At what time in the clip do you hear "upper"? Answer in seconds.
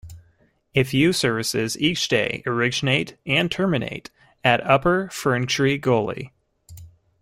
4.65-5.09